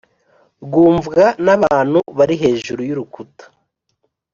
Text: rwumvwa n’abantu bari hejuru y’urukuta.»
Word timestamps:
rwumvwa 0.63 1.23
n’abantu 1.45 1.99
bari 2.17 2.35
hejuru 2.43 2.81
y’urukuta.» 2.87 3.43